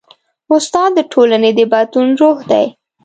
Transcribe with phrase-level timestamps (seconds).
[0.53, 2.65] استاد د ټولنې د بدلون روح دی.